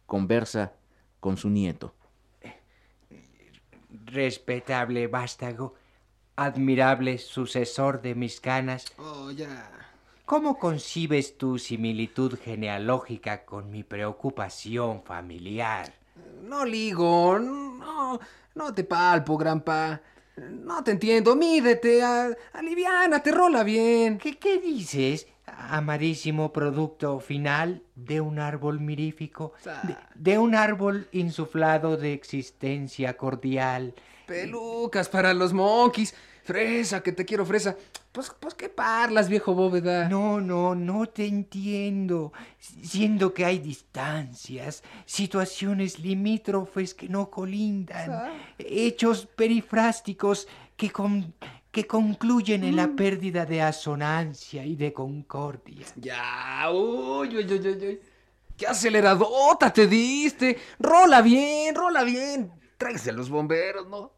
conversa 0.06 0.74
con 1.20 1.38
su 1.38 1.50
nieto. 1.50 1.94
Respetable 4.06 5.08
vástago, 5.08 5.76
admirable 6.36 7.18
sucesor 7.18 8.02
de 8.02 8.16
mis 8.16 8.40
canas, 8.40 8.86
Oh, 8.98 9.32
ya. 9.32 9.70
¿cómo 10.26 10.60
concibes 10.60 11.38
tu 11.38 11.58
similitud 11.58 12.38
genealógica 12.40 13.46
con 13.46 13.72
mi 13.72 13.84
preocupación 13.84 15.02
familiar? 15.04 15.94
No 16.44 16.66
ligo, 16.66 17.40
no, 17.40 18.20
no 18.56 18.74
te 18.74 18.84
palpo, 18.84 19.38
granpa. 19.38 20.02
No 20.40 20.84
te 20.84 20.92
entiendo, 20.92 21.36
mídete, 21.36 22.04
a, 22.04 22.30
aliviánate, 22.54 23.32
rola 23.32 23.64
bien. 23.64 24.18
¿Qué, 24.18 24.38
qué 24.38 24.60
dices, 24.60 25.28
amadísimo 25.46 26.54
producto 26.54 27.20
final 27.20 27.84
de 27.96 28.22
un 28.22 28.40
árbol 28.40 28.80
mirífico? 28.80 29.54
De, 29.84 29.96
de 30.16 30.38
un 30.38 30.56
árbol 30.56 31.08
insuflado 31.12 31.98
de 31.98 32.14
existencia 32.14 33.18
cordial. 33.18 33.94
Pelucas 34.26 35.10
para 35.10 35.34
los 35.34 35.54
monkeys. 35.54 36.16
Fresa, 36.44 37.04
que 37.04 37.12
te 37.12 37.26
quiero 37.26 37.46
fresa. 37.46 37.76
Pues, 38.20 38.34
pues 38.38 38.54
qué 38.54 38.68
parlas, 38.68 39.30
viejo 39.30 39.54
bóveda. 39.54 40.10
No, 40.10 40.42
no, 40.42 40.76
no 40.76 41.06
te 41.06 41.26
entiendo. 41.26 42.34
Siendo 42.60 43.34
que 43.34 43.46
hay 43.46 43.60
distancias, 43.60 44.84
situaciones 45.06 46.00
limítrofes 46.00 46.94
que 46.94 47.08
no 47.08 47.30
colindan, 47.30 48.10
hechos 48.58 49.26
perifrásticos 49.26 50.50
que, 50.76 50.92
con- 50.92 51.34
que 51.72 51.88
concluyen 51.88 52.66
en 52.66 52.76
la 52.76 52.90
pérdida 52.90 53.46
de 53.46 53.62
asonancia 53.62 54.66
y 54.66 54.76
de 54.76 54.92
concordia. 54.92 55.86
Ya, 55.96 56.70
uy, 56.74 57.38
uy, 57.38 57.46
uy, 57.46 57.60
uy, 57.70 57.88
uy. 57.88 58.02
¡Qué 58.58 58.68
aceleradota 58.68 59.72
te 59.72 59.88
diste! 59.88 60.58
¡Rola 60.78 61.22
bien, 61.22 61.74
rola 61.74 62.04
bien! 62.04 62.52
Tráigase 62.78 63.12
a 63.12 63.14
los 63.14 63.30
bomberos, 63.30 63.88
¿no? 63.88 64.12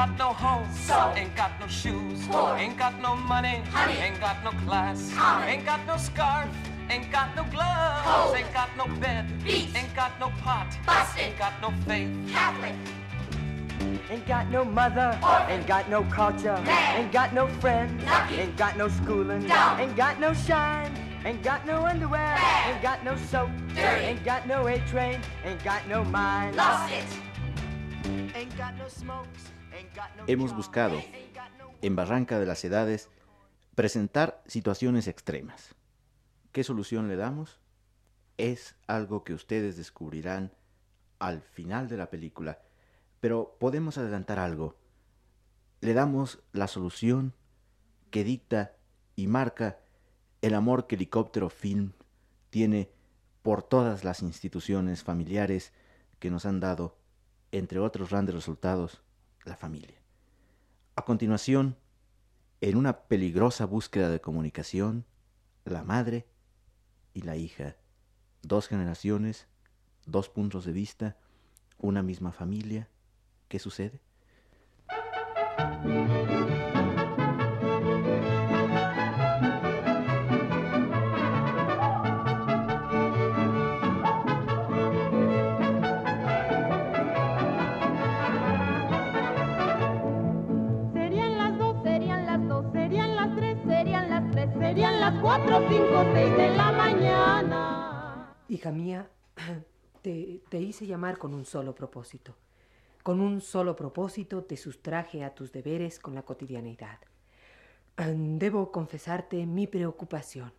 Got 0.00 0.18
no 0.18 0.32
home, 0.32 0.66
so 0.72 1.12
ain't 1.14 1.36
got 1.36 1.52
no 1.60 1.66
shoes, 1.66 2.26
poor. 2.26 2.56
ain't 2.56 2.78
got 2.78 2.98
no 3.02 3.14
money, 3.14 3.60
honey, 3.70 3.98
ain't 3.98 4.18
got 4.18 4.42
no 4.42 4.50
class, 4.64 5.12
ain't 5.46 5.66
got 5.66 5.86
no 5.86 5.98
scarf, 5.98 6.48
ain't 6.88 7.12
got 7.12 7.36
no 7.36 7.44
gloves, 7.44 8.34
ain't 8.34 8.50
got 8.54 8.70
no 8.78 8.86
bed, 8.98 9.26
ain't 9.46 9.94
got 9.94 10.18
no 10.18 10.30
pot, 10.40 10.68
Busted. 10.86 11.22
ain't 11.22 11.38
got 11.38 11.52
no 11.60 11.70
faith. 11.86 12.08
Catholic. 12.32 12.74
Ain't 14.08 14.26
got 14.26 14.50
no 14.50 14.64
mother, 14.64 15.20
ain't 15.50 15.66
got 15.66 15.90
no 15.90 16.02
culture, 16.04 16.56
ain't 16.96 17.12
got 17.12 17.34
no 17.34 17.46
friends, 17.60 18.02
ain't 18.30 18.56
got 18.56 18.78
no 18.78 18.88
schooling, 18.88 19.46
Dumb. 19.46 19.80
ain't 19.80 19.96
got 19.96 20.18
no 20.18 20.32
shine, 20.32 20.96
ain't 21.26 21.42
got 21.42 21.66
no 21.66 21.84
underwear, 21.84 22.38
ain't 22.66 22.80
got 22.80 23.04
no 23.04 23.16
soap, 23.30 23.50
Dirty. 23.74 24.06
ain't 24.06 24.24
got 24.24 24.46
no 24.46 24.66
A 24.66 24.78
train, 24.88 25.20
ain't 25.44 25.62
got 25.62 25.86
no 25.88 26.04
mind. 26.04 26.56
Lost 26.56 26.90
it. 26.90 27.04
Ain't 28.34 28.56
got 28.56 28.78
no 28.78 28.88
smokes, 28.88 28.96
ain't 28.96 28.96
got 28.96 29.44
no 29.44 29.59
Hemos 30.26 30.54
buscado, 30.54 31.00
en 31.82 31.96
Barranca 31.96 32.38
de 32.38 32.46
las 32.46 32.64
Edades, 32.64 33.08
presentar 33.74 34.42
situaciones 34.46 35.06
extremas. 35.08 35.74
¿Qué 36.52 36.64
solución 36.64 37.08
le 37.08 37.16
damos? 37.16 37.60
Es 38.36 38.76
algo 38.86 39.24
que 39.24 39.34
ustedes 39.34 39.76
descubrirán 39.76 40.52
al 41.18 41.42
final 41.42 41.88
de 41.88 41.96
la 41.96 42.10
película, 42.10 42.60
pero 43.20 43.56
podemos 43.60 43.98
adelantar 43.98 44.38
algo. 44.38 44.76
Le 45.80 45.94
damos 45.94 46.40
la 46.52 46.66
solución 46.66 47.34
que 48.10 48.24
dicta 48.24 48.76
y 49.16 49.26
marca 49.26 49.78
el 50.42 50.54
amor 50.54 50.86
que 50.86 50.96
Helicóptero 50.96 51.50
Film 51.50 51.92
tiene 52.50 52.90
por 53.42 53.62
todas 53.62 54.04
las 54.04 54.22
instituciones 54.22 55.02
familiares 55.02 55.72
que 56.18 56.30
nos 56.30 56.46
han 56.46 56.60
dado, 56.60 56.96
entre 57.52 57.78
otros 57.78 58.10
grandes 58.10 58.34
resultados, 58.34 59.02
la 59.44 59.56
familia. 59.56 60.00
A 60.96 61.04
continuación, 61.04 61.76
en 62.60 62.76
una 62.76 63.02
peligrosa 63.02 63.64
búsqueda 63.64 64.10
de 64.10 64.20
comunicación, 64.20 65.06
la 65.64 65.82
madre 65.82 66.26
y 67.14 67.22
la 67.22 67.36
hija, 67.36 67.76
dos 68.42 68.68
generaciones, 68.68 69.48
dos 70.06 70.28
puntos 70.28 70.64
de 70.64 70.72
vista, 70.72 71.16
una 71.78 72.02
misma 72.02 72.32
familia. 72.32 72.88
¿Qué 73.48 73.58
sucede? 73.58 74.00
Las 95.10 95.20
cuatro, 95.20 95.60
cinco, 95.68 96.04
seis 96.12 96.36
de 96.36 96.50
la 96.50 96.72
mañana. 96.72 98.34
Hija 98.48 98.70
mía, 98.70 99.08
te, 100.02 100.40
te 100.48 100.60
hice 100.60 100.86
llamar 100.86 101.18
con 101.18 101.34
un 101.34 101.44
solo 101.44 101.74
propósito. 101.74 102.36
Con 103.02 103.20
un 103.20 103.40
solo 103.40 103.74
propósito 103.74 104.44
te 104.44 104.56
sustraje 104.56 105.24
a 105.24 105.34
tus 105.34 105.52
deberes 105.52 105.98
con 105.98 106.14
la 106.14 106.22
cotidianeidad. 106.22 106.98
Debo 107.96 108.70
confesarte 108.70 109.46
mi 109.46 109.66
preocupación. 109.66 110.52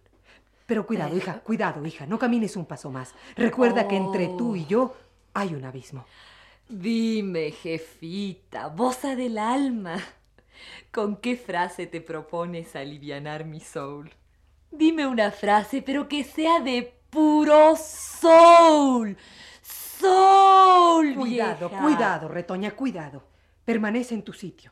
Pero 0.65 0.85
cuidado, 0.85 1.15
hija, 1.15 1.39
cuidado, 1.39 1.85
hija, 1.85 2.05
no 2.05 2.19
camines 2.19 2.55
un 2.55 2.65
paso 2.65 2.91
más. 2.91 3.13
Recuerda 3.35 3.87
que 3.87 3.95
entre 3.95 4.27
tú 4.37 4.55
y 4.55 4.65
yo 4.65 4.95
hay 5.33 5.55
un 5.55 5.65
abismo. 5.65 6.05
Dime, 6.67 7.51
jefita, 7.51 8.67
boza 8.67 9.15
del 9.15 9.37
alma, 9.37 9.97
¿con 10.91 11.17
qué 11.17 11.35
frase 11.35 11.87
te 11.87 11.99
propones 11.99 12.75
alivianar 12.75 13.45
mi 13.45 13.59
soul? 13.59 14.11
Dime 14.71 15.05
una 15.05 15.31
frase, 15.31 15.81
pero 15.81 16.07
que 16.07 16.23
sea 16.23 16.59
de 16.59 16.97
puro 17.09 17.75
soul. 17.75 19.17
Soul, 19.61 21.15
Cuidado, 21.15 21.69
vieja. 21.69 21.83
cuidado, 21.83 22.27
retoña, 22.27 22.71
cuidado. 22.71 23.23
Permanece 23.65 24.15
en 24.15 24.23
tu 24.23 24.33
sitio. 24.33 24.71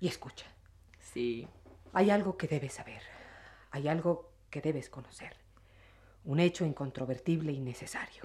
Y 0.00 0.08
escucha, 0.08 0.46
Sí. 1.00 1.46
hay 1.92 2.10
algo 2.10 2.36
que 2.36 2.48
debes 2.48 2.74
saber. 2.74 3.02
Hay 3.70 3.86
algo 3.88 4.30
que 4.50 4.60
debes 4.60 4.88
conocer. 4.88 5.36
Un 6.24 6.40
hecho 6.40 6.64
incontrovertible 6.64 7.52
y 7.52 7.60
necesario. 7.60 8.22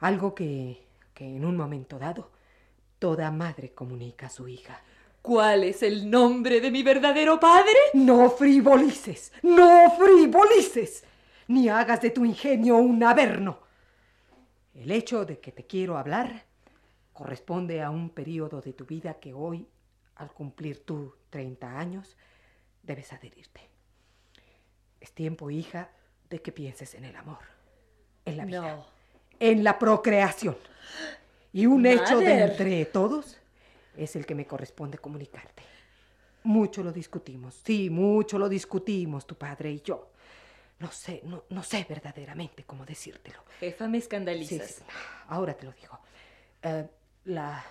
Algo 0.00 0.34
que, 0.34 0.86
que 1.14 1.24
en 1.36 1.44
un 1.44 1.56
momento 1.56 1.98
dado 1.98 2.30
toda 2.98 3.30
madre 3.30 3.72
comunica 3.72 4.26
a 4.26 4.30
su 4.30 4.46
hija. 4.48 4.80
¿Cuál 5.22 5.64
es 5.64 5.82
el 5.82 6.10
nombre 6.10 6.60
de 6.60 6.70
mi 6.70 6.82
verdadero 6.82 7.38
padre? 7.38 7.74
No 7.92 8.30
frivolices, 8.30 9.32
no 9.42 9.90
frivolices, 9.98 11.04
ni 11.48 11.68
hagas 11.68 12.00
de 12.00 12.10
tu 12.10 12.24
ingenio 12.24 12.76
un 12.76 13.02
averno. 13.04 13.58
El 14.74 14.90
hecho 14.90 15.24
de 15.26 15.38
que 15.38 15.52
te 15.52 15.66
quiero 15.66 15.98
hablar 15.98 16.44
corresponde 17.12 17.82
a 17.82 17.90
un 17.90 18.08
periodo 18.10 18.62
de 18.62 18.72
tu 18.72 18.86
vida 18.86 19.14
que 19.14 19.34
hoy, 19.34 19.66
al 20.16 20.32
cumplir 20.32 20.84
tú 20.84 21.14
30 21.28 21.78
años, 21.78 22.16
debes 22.82 23.12
adherirte. 23.12 23.60
Es 25.00 25.12
tiempo, 25.12 25.50
hija, 25.50 25.90
de 26.30 26.40
que 26.40 26.50
pienses 26.52 26.94
en 26.94 27.04
el 27.04 27.16
amor, 27.16 27.38
en 28.24 28.36
la 28.38 28.44
vida, 28.46 28.76
No. 28.76 28.86
en 29.38 29.64
la 29.64 29.78
procreación. 29.78 30.56
Y 31.52 31.66
un 31.66 31.84
hecho 31.84 32.18
de 32.20 32.42
entre 32.44 32.84
todos 32.86 33.36
es 33.96 34.16
el 34.16 34.26
que 34.26 34.34
me 34.34 34.46
corresponde 34.46 34.98
comunicarte. 34.98 35.62
Mucho 36.42 36.82
lo 36.82 36.92
discutimos, 36.92 37.60
sí, 37.64 37.90
mucho 37.90 38.38
lo 38.38 38.48
discutimos 38.48 39.26
tu 39.26 39.36
padre 39.36 39.70
y 39.72 39.80
yo. 39.80 40.10
No 40.78 40.90
sé, 40.90 41.20
no, 41.24 41.44
no 41.50 41.62
sé 41.62 41.84
verdaderamente 41.86 42.64
cómo 42.64 42.86
decírtelo. 42.86 43.44
Jefa, 43.60 43.86
me 43.86 43.98
escandalizas. 43.98 44.70
sí, 44.76 44.82
ahora 45.28 45.52
te 45.54 45.66
lo 45.66 45.72
digo. 45.72 45.98
Eh, 46.62 46.88
la, 47.24 47.62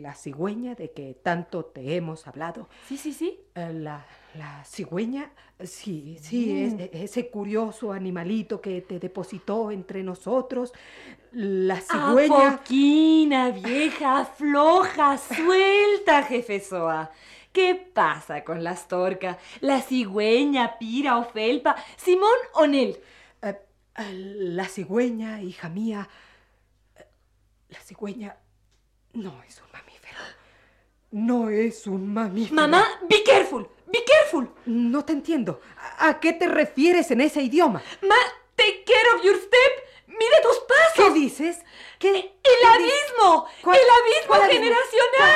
la 0.00 0.14
cigüeña 0.14 0.74
de 0.74 0.92
que 0.92 1.14
tanto 1.22 1.64
te 1.64 1.96
hemos 1.96 2.26
hablado. 2.28 2.68
Sí, 2.88 2.96
sí, 2.96 3.12
sí. 3.12 3.40
eh, 3.54 3.72
la, 3.72 4.04
la 4.34 4.64
cigüeña, 4.64 5.32
sí, 5.64 6.18
sí, 6.20 6.62
es- 6.62 6.74
e- 6.78 6.90
ese 7.04 7.30
curioso 7.30 7.92
animalito 7.92 8.60
que 8.60 8.82
te 8.82 8.98
depositó 8.98 9.70
entre 9.70 10.02
nosotros. 10.02 10.72
La 11.32 11.80
cigüeña. 11.80 12.56
poquina, 12.58 13.50
vieja, 13.50 14.24
floja, 14.24 15.18
suelta, 15.18 16.22
jefe 16.24 16.60
Soa. 16.60 17.10
¿Qué 17.52 17.74
pasa 17.74 18.44
con 18.44 18.62
la 18.62 18.70
Astorga? 18.72 19.38
¿La 19.60 19.80
cigüeña, 19.82 20.78
Pira 20.78 21.18
o 21.18 21.24
Felpa? 21.24 21.74
¿Simón 21.96 22.38
o 22.54 22.66
Nel? 22.66 22.96
Eh, 23.42 23.58
eh, 23.98 24.12
la 24.12 24.66
cigüeña, 24.66 25.42
hija 25.42 25.68
mía. 25.68 26.08
La 27.68 27.80
cigüeña 27.80 28.36
no 29.14 29.42
es 29.46 29.60
un 29.60 29.72
mamífero. 29.72 30.18
No 31.12 31.50
es 31.50 31.86
un 31.86 32.12
mamífero. 32.12 32.54
Mamá, 32.54 32.86
be 33.08 33.22
careful, 33.24 33.68
be 33.86 34.04
careful. 34.04 34.48
No 34.66 35.04
te 35.04 35.12
entiendo. 35.12 35.60
¿A 35.98 36.08
a 36.10 36.20
qué 36.20 36.32
te 36.32 36.46
refieres 36.48 37.10
en 37.10 37.20
ese 37.20 37.42
idioma? 37.42 37.82
Ma, 38.02 38.14
take 38.56 38.84
care 38.84 39.16
of 39.16 39.22
your 39.24 39.36
step. 39.36 39.86
Mide 40.06 40.42
tus 40.42 40.58
pasos. 40.60 40.94
¿Qué 40.96 41.10
dices? 41.12 41.58
¿Qué? 41.98 42.10
El 42.10 42.22
qué 42.42 42.50
abismo, 42.66 43.46
¿Cuál- 43.62 43.78
el 43.78 43.84
abismo 43.90 44.26
cuál 44.28 44.42
abismo? 44.42 44.62
generacional. 44.64 45.29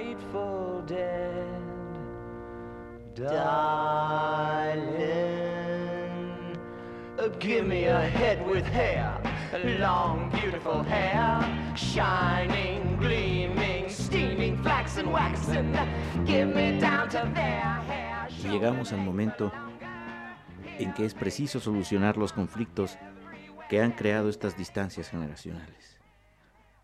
Grateful 0.00 0.82
Dead. 0.86 1.46
Darling, 3.14 4.56
give 7.38 7.66
me 7.66 7.84
a 7.84 8.00
head 8.00 8.38
with 8.48 8.64
hair, 8.64 9.20
long, 9.78 10.30
beautiful 10.30 10.82
hair, 10.82 11.44
shining, 11.76 12.96
gleaming, 12.98 13.90
steaming, 13.90 14.56
flaxen, 14.62 15.12
waxen. 15.12 15.76
Give 16.24 16.48
me 16.48 16.80
down 16.80 17.10
to 17.10 17.30
their 17.34 17.82
hair. 17.86 18.28
Llegamos 18.50 18.94
al 18.94 19.00
momento 19.00 19.52
en 20.78 20.94
que 20.94 21.04
es 21.04 21.12
preciso 21.12 21.60
solucionar 21.60 22.16
los 22.16 22.32
conflictos 22.32 22.96
que 23.68 23.82
han 23.82 23.92
creado 23.92 24.30
estas 24.30 24.56
distancias 24.56 25.10
generacionales. 25.10 25.98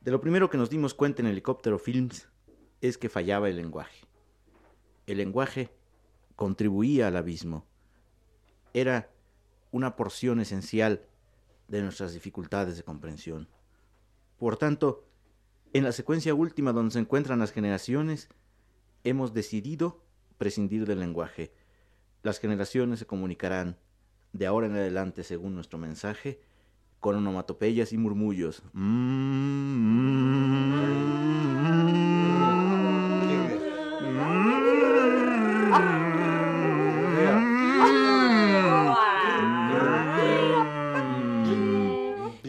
De 0.03 0.11
lo 0.11 0.21
primero 0.21 0.51
que 0.51 0.59
nos 0.59 0.69
dimos 0.69 0.93
cuenta 0.93 1.23
en 1.23 1.29
Helicóptero 1.29 1.79
Films 1.79 2.29
es 2.81 2.99
que 2.99 3.09
fallaba 3.09 3.49
el 3.49 3.57
lenguaje. 3.57 4.07
El 5.07 5.19
lenguaje 5.19 5.71
contribuía 6.35 7.09
al 7.09 7.17
abismo. 7.17 7.67
Era 8.75 9.11
una 9.71 9.97
porción 9.97 10.41
esencial 10.41 11.03
de 11.69 11.83
nuestras 11.83 12.13
dificultades 12.13 12.77
de 12.77 12.83
comprensión. 12.83 13.49
Por 14.39 14.57
tanto, 14.57 15.05
en 15.73 15.85
la 15.85 15.93
secuencia 15.93 16.35
última 16.35 16.73
donde 16.73 16.93
se 16.93 16.99
encuentran 16.99 17.39
las 17.39 17.53
generaciones, 17.53 18.29
hemos 19.05 19.33
decidido 19.33 20.03
prescindir 20.39 20.87
del 20.87 21.01
lenguaje. 21.01 21.53
Las 22.23 22.39
generaciones 22.39 22.99
se 22.99 23.07
comunicarán 23.07 23.79
de 24.33 24.47
ahora 24.47 24.67
en 24.67 24.75
adelante 24.75 25.25
según 25.25 25.55
nuestro 25.55 25.79
mensaje 25.79 26.41
con 27.01 27.17
onomatopeyas 27.17 27.93
y 27.93 27.99
murmullos. 27.99 28.63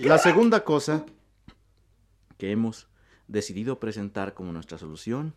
La 0.07 0.17
segunda 0.19 0.63
cosa 0.63 1.05
que 2.37 2.51
hemos 2.51 2.87
decidido 3.27 3.81
presentar 3.81 4.33
como 4.33 4.53
nuestra 4.53 4.77
solución 4.77 5.35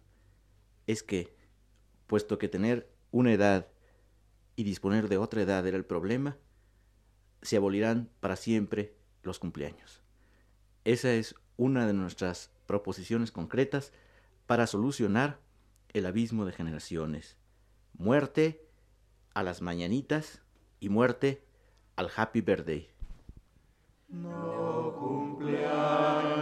es 0.87 1.03
que, 1.03 1.37
puesto 2.07 2.39
que 2.39 2.49
tener 2.49 2.89
una 3.11 3.33
edad 3.33 3.67
y 4.55 4.63
disponer 4.63 5.09
de 5.09 5.19
otra 5.19 5.43
edad 5.43 5.67
era 5.67 5.77
el 5.77 5.85
problema, 5.85 6.37
se 7.43 7.57
abolirán 7.57 8.11
para 8.21 8.37
siempre 8.37 8.95
los 9.25 9.41
cumpleaños. 9.41 10.03
Esa 10.85 11.13
es 11.15 11.35
una 11.57 11.89
de 11.89 11.93
nuestras 11.93 12.53
proposiciones 12.67 13.33
concretas 13.33 13.93
para 14.47 14.69
solucionar 14.69 15.41
el 15.89 16.07
abismo 16.07 16.47
de 16.47 16.53
generaciones. 16.53 17.37
Muerte 17.95 18.65
a 19.35 19.43
las 19.43 19.63
mañanitas 19.63 20.43
y 20.79 20.91
muerte 20.91 21.45
al 21.97 22.09
happy 22.15 22.41
birthday. 22.41 23.00
No 24.13 24.93
cumpleaños 24.99 26.40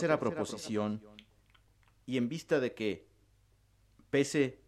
tercera 0.00 0.18
proposición, 0.18 1.02
y 2.06 2.16
en 2.16 2.28
vista 2.28 2.58
de 2.60 2.74
que, 2.74 3.06
pese 4.10 4.60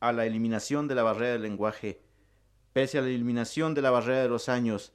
a 0.00 0.12
la 0.12 0.26
eliminación 0.26 0.88
de 0.88 0.94
la 0.94 1.02
barrera 1.02 1.32
del 1.32 1.42
lenguaje, 1.42 2.00
pese 2.72 2.98
a 2.98 3.02
la 3.02 3.08
eliminación 3.08 3.74
de 3.74 3.82
la 3.82 3.90
barrera 3.90 4.22
de 4.22 4.28
los 4.28 4.48
años, 4.48 4.92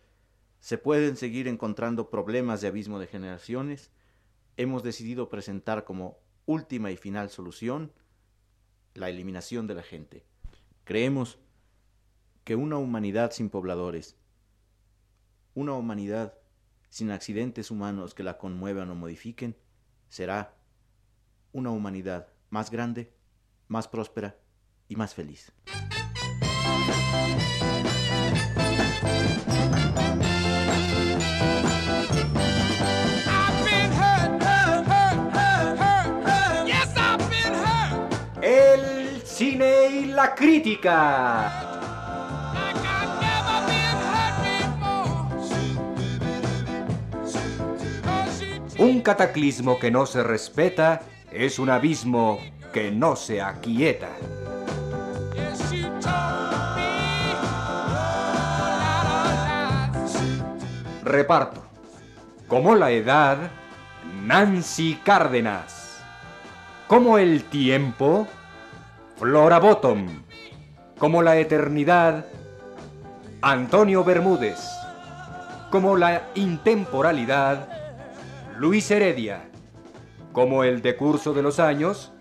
se 0.59 0.77
pueden 0.77 1.17
seguir 1.17 1.47
encontrando 1.47 2.09
problemas 2.09 2.61
de 2.61 2.67
abismo 2.67 2.99
de 2.99 3.07
generaciones, 3.07 3.91
hemos 4.57 4.83
decidido 4.83 5.29
presentar 5.29 5.83
como 5.83 6.19
última 6.45 6.91
y 6.91 6.97
final 6.97 7.29
solución 7.29 7.91
la 8.93 9.09
eliminación 9.09 9.67
de 9.67 9.75
la 9.75 9.83
gente. 9.83 10.25
Creemos 10.83 11.39
que 12.43 12.55
una 12.55 12.77
humanidad 12.77 13.31
sin 13.31 13.49
pobladores, 13.49 14.15
una 15.53 15.73
humanidad 15.73 16.37
sin 16.89 17.09
accidentes 17.11 17.71
humanos 17.71 18.13
que 18.13 18.23
la 18.23 18.37
conmuevan 18.37 18.89
o 18.89 18.95
modifiquen, 18.95 19.55
será 20.11 20.53
una 21.53 21.71
humanidad 21.71 22.27
más 22.49 22.69
grande, 22.69 23.13
más 23.69 23.87
próspera 23.87 24.35
y 24.89 24.97
más 24.97 25.15
feliz. 25.15 25.53
El 38.41 39.21
cine 39.21 39.87
y 39.91 40.05
la 40.07 40.35
crítica. 40.35 41.70
Un 48.81 49.01
cataclismo 49.01 49.77
que 49.77 49.91
no 49.91 50.07
se 50.07 50.23
respeta 50.23 51.03
es 51.31 51.59
un 51.59 51.69
abismo 51.69 52.39
que 52.73 52.89
no 52.89 53.15
se 53.15 53.39
aquieta. 53.39 54.09
Reparto. 61.03 61.63
Como 62.47 62.73
la 62.73 62.89
edad, 62.89 63.51
Nancy 64.23 64.99
Cárdenas. 65.03 66.01
Como 66.87 67.19
el 67.19 67.43
tiempo, 67.43 68.27
Flora 69.15 69.59
Bottom. 69.59 70.23
Como 70.97 71.21
la 71.21 71.37
eternidad, 71.37 72.25
Antonio 73.43 74.03
Bermúdez. 74.03 74.59
Como 75.69 75.95
la 75.95 76.23
intemporalidad, 76.33 77.80
Luis 78.61 78.91
Heredia. 78.91 79.49
Como 80.33 80.63
el 80.63 80.83
decurso 80.83 81.33
de 81.33 81.41
los 81.41 81.59
años, 81.59 82.13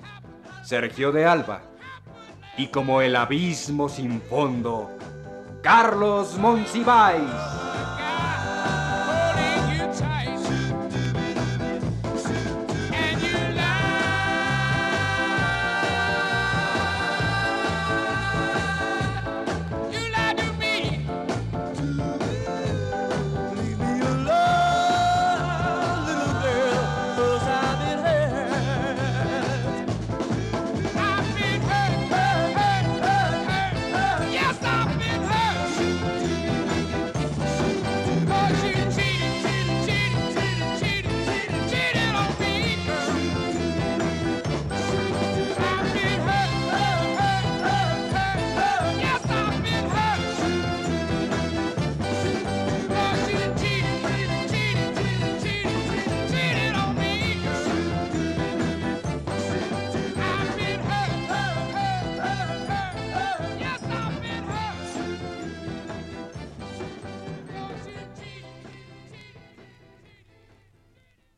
Sergio 0.64 1.12
de 1.12 1.26
Alba. 1.26 1.60
Y 2.56 2.68
como 2.68 3.02
el 3.02 3.14
abismo 3.14 3.90
sin 3.90 4.22
fondo, 4.22 4.90
Carlos 5.62 6.38
Monsiváis. 6.38 7.69